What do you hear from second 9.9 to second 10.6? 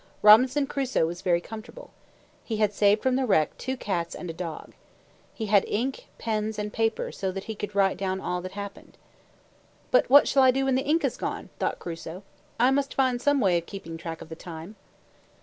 "But what shall I